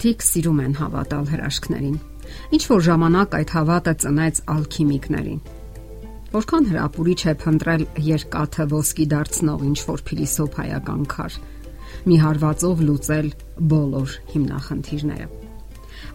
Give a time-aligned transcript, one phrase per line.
[0.00, 1.96] մարդիկ սիրում են հավատալ հրաշքներին։
[2.56, 5.40] Ինչ որ ժամանակ այդ հավատը ծնեց ալքիմիկներին։
[6.32, 11.36] Որքան հրապուրիչ է փնտրել երկաթը ոսկի դարձնող ինչ որ փիլիսոփայական քար։
[12.08, 13.28] Մի հարվածով լուծել
[13.74, 15.28] բոլոր հիմնախնդիրները։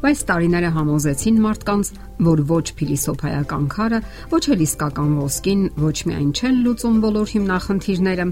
[0.02, 1.94] Բայց տարիները համոզեցին մարդկանց,
[2.26, 4.02] որ ոչ փիլիսոփայական քարը,
[4.34, 8.28] ոչ էլ իսկական ոսկին ոչ միայն չեն լուծում բոլոր հիմնախնդիրները,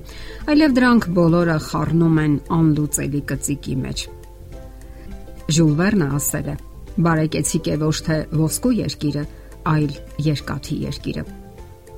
[0.49, 4.07] այլև դրանք բոլորը խառնում են անլուծելի կծիկի մեջ։
[5.53, 6.53] Ժուլ Վերնը ասել է.
[7.05, 9.23] Բարեկեցիկ է ոչ թե ոսկու երկիրը,
[9.69, 9.91] այլ
[10.25, 11.23] երկաթի երկիրը։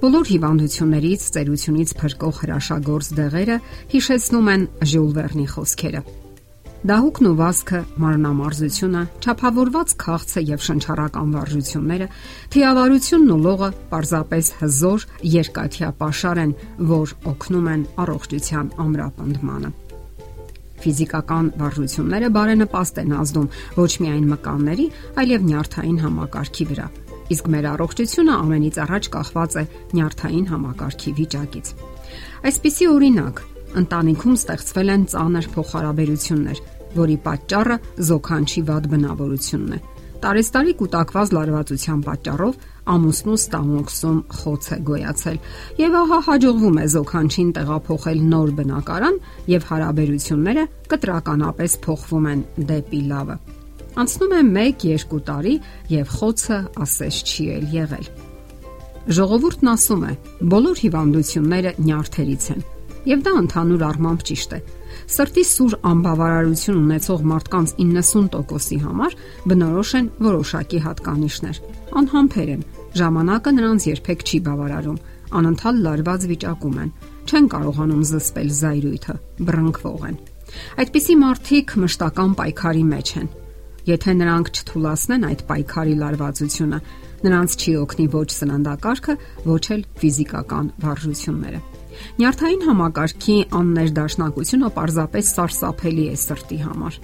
[0.02, 3.58] Բոլոր հիվանդություններից, ծերությունից փրկող հրաշագործ դեղերը
[3.94, 6.02] հիշեցնում են Ժուլ Վերնի խոսքերը։
[6.86, 12.10] Դահուկն ու վազքը, մարմնամարզությունը, ճափավորված քաղցը եւ շնչառական վարժությունները,
[12.54, 16.54] թիավարությունն ու լողը պարզապես հզոր երկաթյա pašար են,
[16.92, 19.74] որ օգնում են առողջության ամրապնդմանը։
[20.86, 23.48] Ֆիզիկական վարժությունները բարենպաստ են ազդում
[23.80, 24.86] ոչ միայն մկանների,
[25.22, 26.88] այլև նյարդային համակարգի վրա։
[27.26, 29.64] Իսկ մեր առողջությունը ամենից առաջ կախված է
[29.98, 31.72] նյարդային համակարգի վիճակից։
[32.46, 33.42] Այսպիսի օրինակ,
[33.82, 36.62] ընտանիքում ստեղծվել են ծանր փոխհարաբերություններ,
[37.02, 37.78] որի պատճառը
[38.10, 39.80] զոքանչի վատ բնավորությունն է։
[40.24, 42.60] Տարեստարի կൂട്ടակված լարվածության պատճառով
[42.96, 45.40] ամուսնու ստամոքսում խոց է գոյացել
[45.82, 49.18] եւ ահա հաջողվում է զոքանչին տեղափոխել նոր բնակարան
[49.54, 53.40] եւ հարաբերությունները կտրականապես փոխվում են դեպի լավը։
[54.06, 54.42] Անցնում է
[54.86, 55.56] 1-2 տարի
[55.96, 58.08] եւ խոցը ասես չի էլ եղել։
[59.16, 60.14] Ժողովուրդն ասում է,
[60.56, 62.66] բոլոր հիվանդությունները նյարդերից են
[63.06, 64.60] Եվ դա ընդհանուր առմամբ ճիշտ է։
[65.16, 69.18] Սրտի սուր անբավարարություն ունեցող մարդկանց 90%-ի համար
[69.52, 71.60] բնորոշ են որոշակի հատկանիշներ։
[72.02, 72.64] Անհամբեր են։
[72.96, 75.00] Ժամանակը նրանց երբեք չի բավարարում,
[75.36, 76.92] անընդհատ լարված վիճակում են,
[77.26, 80.18] չեն կարողանում զսպել զայրույթը, բռնկվող են։
[80.82, 83.30] Այդպիսի մարդիկ մշտական պայքարի մեջ են։
[83.86, 86.80] Եթե նրանք չթուլացնեն այդ պայքարի լարվածությունը,
[87.26, 89.16] նրանց չի օգնի ոչ սննդակարգը,
[89.46, 91.60] ոչ էլ ֆիզիկական վարժությունները։
[92.22, 97.04] Նյարդային համակարգի աններդաշնակությունը պարզապես սարսափելի է սրտի համար։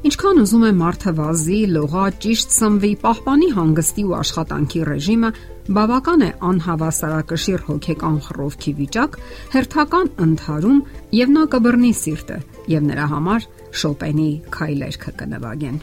[0.00, 5.30] Ինչքան ուզում է մարդը վազի, լողա, ճիշտ սնվի, պահպանի հանգստի ու աշխատանքի ռեժիմը,
[5.76, 9.20] բավական է անհավասարակշիռ հոգեկան խռովքի վիճակ,
[9.52, 10.80] հերթական ընթարում
[11.20, 12.42] եւ նա կբռնի սիրտը
[12.72, 13.48] եւ նրա համար
[13.84, 15.80] շոպենի քայլերքը կնվագեն։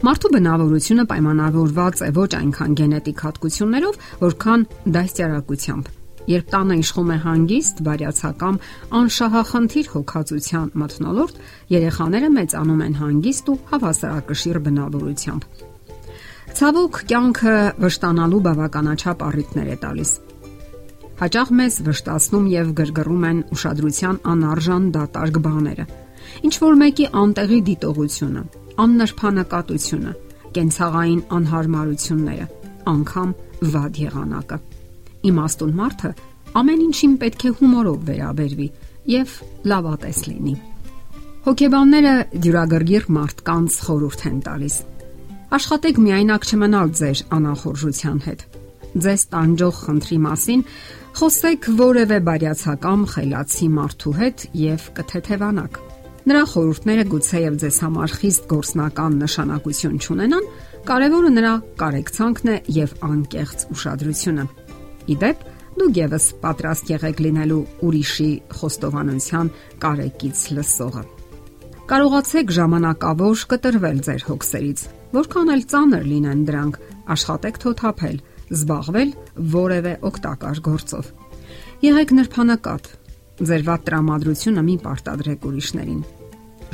[0.00, 5.96] Մարդու բնավորությունը պայմանավորված է ոչ այնքան գենետիկ հատկություններով, որքան դաստիարակությամբ
[6.28, 8.56] Երբ տանը իշխում է հանգիստ, բարյացակամ,
[9.00, 11.38] անշահախնդիր հոգացության մթնոլորտ,
[11.72, 15.46] երեխաները մեծանում են հանգիստ ու հավասարակշիռ բնավորությամբ։
[16.60, 20.12] Ցավոք, կյանքը վշտանալու բավականաչափ առիթներ է տալիս։
[21.20, 25.86] Հաճախ մեզ վշտացնում եւ գրգռում են ուշադրության անարժան դատարկ բաները։
[26.48, 28.42] Ինչ որ մեկի անտեղի դիտողությունը,
[28.84, 30.12] աննրբանակատությունը,
[30.56, 32.50] կենցաղային անհարմարությունները,
[32.94, 33.34] անգամ
[33.76, 34.60] վատ եղանակը
[35.28, 36.10] Իմաստուն մարդը
[36.60, 38.68] ամեն ինչին պետք է հումորով վերաբերվի
[39.10, 39.34] եւ
[39.70, 40.54] լավատես լինի։
[41.40, 42.14] Հոգեբանները
[42.44, 44.74] դյուրագրգիռ մարդկանց խորհուրդ են տալիս։
[45.50, 48.42] Աշխատեք միայնակ չմնալ ձեր անախորժության հետ։
[48.90, 50.62] Ձեզ տանջող խնդրի մասին
[51.20, 55.80] խոսեք որևէ բարյացակամ խելացի մարդու հետ եւ կթեթևանաք։
[56.30, 60.48] Նրա խորհուրդները գուցեև ձեզ համար խիստ գործնական նշանակություն չունենան,
[60.90, 64.44] կարևորը նրա կարեկցանքն է եւ անկեղծ ուշադրությունը։
[65.10, 65.48] Իդեպ
[65.80, 69.50] դուք եւս պատրաստ եղեք լինելու ուրիշի խոստովանության
[69.82, 71.02] կարեկից լսողը։
[71.90, 74.82] Կարողացեք ժամանակավոր կտրվել ձեր հոգսերից,
[75.16, 76.76] որքան էլ ծանր լինեն դրանք,
[77.14, 78.20] աշխատեք թոթափել,
[78.54, 79.10] զբաղվել
[79.56, 81.10] որևէ օգտակար գործով։
[81.90, 82.90] Եղեք նրբանակատ։
[83.40, 86.00] Ձեր վատ տրամադրությունը մի պարտադրեք ուրիշներին։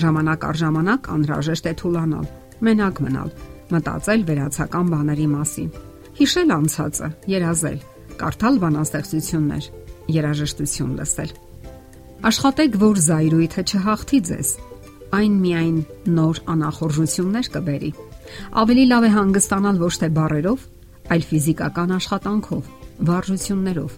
[0.03, 2.31] Ժամանակ առ ժամանակ անհրաժեշտ է թուլանալ,
[2.67, 3.35] մենակ մնալ,
[3.73, 5.71] մտածել վերացական բաների մասին,
[6.21, 7.85] հիշել անցածը, երազել
[8.21, 9.65] կարդալ բանաստեղծություններ,
[10.17, 11.31] երաժշտություն լսել։
[12.27, 14.51] Աշխատեք, որ զայրույթը չհաղթի ձեզ։
[15.17, 15.77] Այն միայն
[16.17, 17.91] նոր անախորժություններ կբերի։
[18.63, 20.65] Ավելի լավ է հանգստանալ ոչ թե բարերով,
[21.15, 22.71] այլ ֆիզիկական աշխատանքով,
[23.07, 23.93] վարժություններով։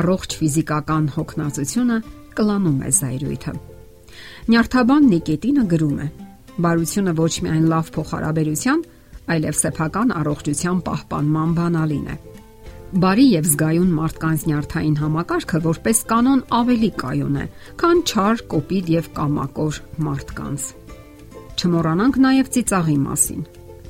[0.00, 1.98] Առողջ ֆիզիկական հոգնածությունը
[2.36, 3.54] կլանում է զայրույթը։
[4.50, 6.08] Նյարդաբան Նիկետինը գրում է.
[6.60, 8.80] Բարությունը ոչ միայն լավ փոխհարաբերության,
[9.30, 12.16] այլև սեփական առողջության պահպանման բանալին է։
[12.90, 17.44] Բարի եւ զգայուն մարդկանց նյարդային համակարգը որպես կանոն ավելի կայուն է,
[17.78, 19.76] քան չար, կոպիտ եւ կամակոր
[20.06, 20.64] մարդկանց։
[21.54, 23.44] Չմոռանանք նաեւ ծիծաղի մասին։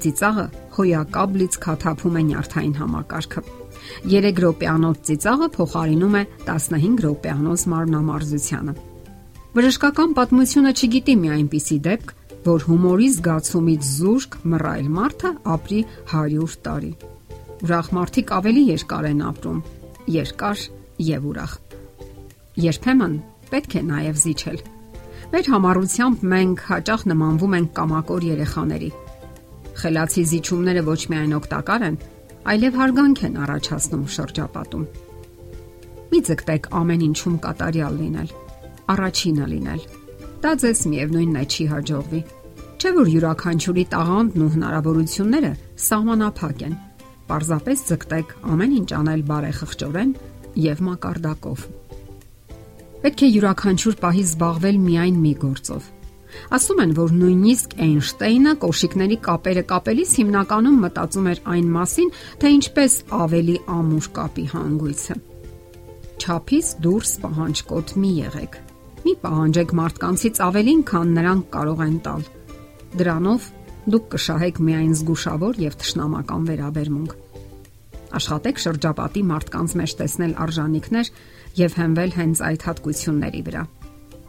[0.05, 0.45] Ծիծաղը
[0.77, 3.43] հոյակապ լիցքաթափում է նյարդային համակարգը։
[4.13, 8.75] 3 րոպեանոց ծիծաղը փոխարինում է 15 րոպեանոց մարմնամարզությանը։
[9.57, 12.13] Վրեժկական պատմությունը չգիտի մի այնպիսի դեպք,
[12.51, 15.81] որ հումորի զգացումից զուրկ մռայլ մարդը ապրի
[16.13, 16.93] 100 տարի։
[17.65, 19.61] Ուրախ մարդիկ ավելի երկար են ապրում,
[20.15, 20.65] երկար
[21.07, 21.53] եւ ուրախ։
[22.65, 23.15] Երբեմն
[23.51, 24.59] պետք է նաեւ զիջել։
[25.31, 28.91] Մեր համառությամբ մենք հաճախ նմանվում ենք կամակոր երեխաների։
[29.81, 31.97] Խելացի զիջումները ոչ միայն օգտակար են,
[32.51, 34.85] այլև հարգանք են առաջացնում շրջապատում։
[36.11, 38.31] Մի ձգտեք ամեն ինչում կատարյալ լինել,
[38.91, 39.83] առաջինը լինել
[40.41, 42.21] դա ձեզ միևնույնն է չի հաջողվի։
[42.81, 45.51] Չէ որ յուրաքանչյուրի տաղանդն ու հնարավորությունները
[45.87, 46.77] սահմանափակ են։
[47.31, 50.13] Պարզապես ձգտեք ամեն ինչ անել բարեխղճորեն
[50.65, 51.65] եւ մակարդակով։
[53.01, 55.91] Պետք է յուրաքանչյուր պահի զբաղվել միայն մի գործով։
[56.55, 62.13] Ասում են, որ նույնիսկ Էյնշտեյնը կոշիկների կապերը կապելիս հիմնականում մտածում էր այն մասին,
[62.43, 65.21] թե ինչպես ավելի ամուր կապի հանգույցը։
[66.21, 68.61] Չափից դուրս պահանջկոտ մի եղեք
[69.01, 72.25] Մի պահանջեք մարդկանցից ավելին, քան նրանք կարող են տալ։
[73.01, 73.47] Դրանով
[73.95, 77.15] դուք կշահեք միայն զգուշավոր եւ թշնամական վերաբերմունք։
[78.19, 81.11] Աշխատեք շրջապատի մարդկանց մեջ տեսնել արժանինքներ
[81.61, 83.63] եւ հենվել հենց այդ հատկությունների վրա։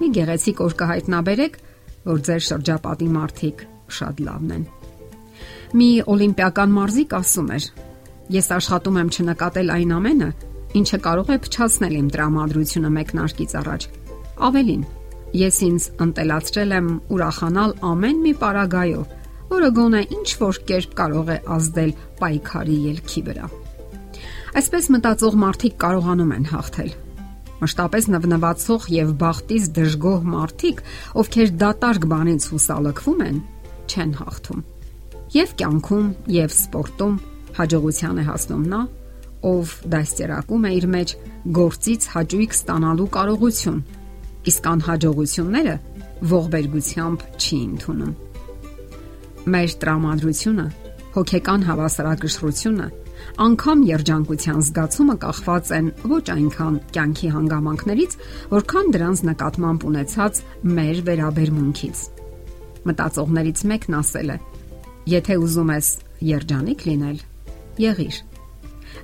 [0.02, 1.58] Մի գեղեցիկ օր կհայտնաբերեք,
[2.12, 3.66] որ ձեր շրջապատի մարդիկ
[3.98, 4.64] շատ լավն են։
[5.72, 7.66] Մի օլիմպիական մարզիկ ասում էր.
[8.32, 10.30] Ես աշխատում եմ չնկատել այն ամենը,
[10.82, 13.88] ինչը կարող է փչացնել իմ տրամադրությունը մեկնարկից առաջ
[14.42, 14.86] Ավելին,
[15.38, 19.12] ես ինձ ընտելացրել եմ ուրախանալ ամեն մի պարագայով,
[19.52, 21.92] որը գոնե ինչ որ կերպ կարող է ազդել
[22.22, 23.52] պայքարի ելքի վրա։
[24.52, 26.92] Այսպես մտածող մարդիկ կարողանում են հաղթել։
[27.62, 30.82] Մշտապես նվնվացող եւ բախտից դժգոհ մարդիկ,
[31.22, 33.38] ովքեր դատարկ բանից հուսալքվում են,
[33.92, 34.64] չեն հաղթում։
[35.32, 37.16] Եվ կյանքում, եւ սպորտում
[37.62, 38.82] հաջողության է հասնում նա,
[39.52, 41.14] ով դաստիարակում է իր մեջ
[41.62, 43.80] գործից հաճույք ստանալու կարողություն
[44.52, 45.76] իսկ անհաջողությունները
[46.32, 48.14] ողբերգությամբ չի ընդունում։
[49.52, 50.66] Մեր տրամադրությունը,
[51.16, 52.88] հոգեկան հավասարակշռությունը,
[53.46, 58.16] անկամ երջանկության զգացումը կախված են ոչ այնքան կյանքի հանգամանքներից,
[58.52, 60.42] որքան դրանց նկատմամբ ունեցած
[60.80, 62.04] մեր վերաբերմունքից։
[62.92, 64.38] Մտածողներից մեկն ասել է.
[65.12, 65.88] Եթե ուզում ես
[66.32, 67.22] երջանիկ լինել,
[67.82, 68.18] եղիր։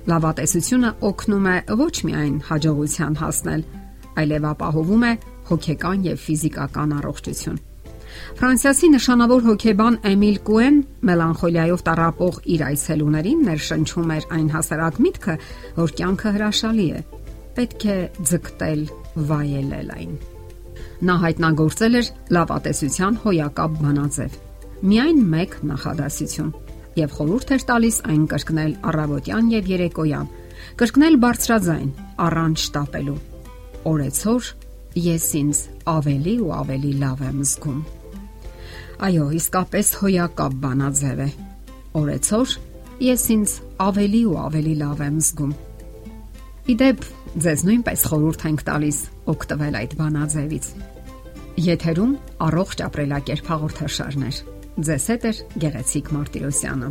[0.08, 3.64] Լավատեսությունը օգնում է ոչ միայն հաջողության հասնել,
[4.18, 5.12] այլև ապահովում է
[5.48, 7.67] հոգեկան եւ ֆիզիկական առողջություն։
[8.38, 10.78] Ֆրանսիացի նշանավոր հոգեբան Էմիլ Կուեն
[11.08, 15.36] մելանխոլիայով տարապող իր այցելուներին ներշնչում էր այն հասարակ միտքը,
[15.78, 17.02] որ կյանքը հրաշալի է։
[17.58, 17.98] Պետք է
[18.30, 18.82] ձգտել
[19.28, 20.12] վայելել այն։
[21.08, 24.36] Նա հայտնագործել էր լավատեսության հոյակապ բանաձև։
[24.88, 26.52] Միայն մեկ նախադասություն
[26.98, 30.30] եւ խորհուրդ էր տալիս այն կրկնել առավոտյան եւ երեկոյան։
[30.78, 31.90] Կրկնել բարձրաձայն,
[32.28, 33.18] առանց շտապելու
[33.86, 34.48] օրեցօր
[34.98, 35.60] ես ինձ
[35.92, 37.78] ավելի ու ավելի լավ եմ զգում։
[38.98, 41.26] Այո, իսկապես հոյակապ բանաձև է։
[41.98, 42.54] Օրեցօր
[43.06, 43.52] ես ինձ
[43.84, 45.52] ավելի ու ավելի լավ եմ զգում։
[46.74, 47.06] Իդեպ
[47.44, 48.98] ձեզ նույնպես խորհուրդ ենք տալիս
[49.34, 50.66] օգտվել այդ բանաձևից։
[51.68, 52.16] Եթերում
[52.48, 54.42] առողջ ապրելակերպ հաղորդաշարներ։
[54.88, 56.90] Ձեզ հետ է Գեղեցիկ Մարտիրոսյանը։